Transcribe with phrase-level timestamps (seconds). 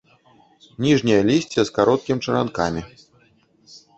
[0.85, 2.81] Ніжняе лісце з кароткім чаранкамі.